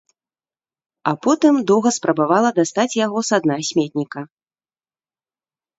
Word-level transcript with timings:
А 1.11 1.13
потым 1.25 1.53
доўга 1.73 1.89
спрабавала 1.99 2.49
дастаць 2.59 2.89
яго 3.05 3.19
са 3.29 3.37
дна 3.45 3.55
сметніка. 3.73 4.27